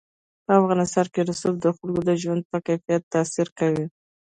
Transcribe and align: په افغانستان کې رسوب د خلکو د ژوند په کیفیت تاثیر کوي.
په 0.45 0.51
افغانستان 0.59 1.07
کې 1.13 1.21
رسوب 1.29 1.55
د 1.61 1.65
خلکو 1.77 2.01
د 2.09 2.11
ژوند 2.21 2.43
په 2.51 2.57
کیفیت 2.67 3.01
تاثیر 3.13 3.47
کوي. 3.59 3.85